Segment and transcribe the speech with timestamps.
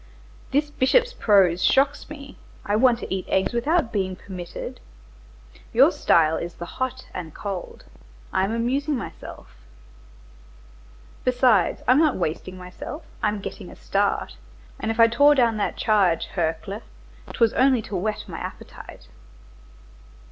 [0.49, 4.79] "This bishop's prose shocks me; I want to eat eggs without being permitted.
[5.73, 7.83] Your style is the hot and cold;
[8.33, 9.55] I am amusing myself.
[11.23, 14.37] Besides, I'm not wasting myself, I'm getting a start;
[14.79, 16.81] and if I tore down that charge, Hercle!
[17.33, 19.07] 'twas only to whet my appetite."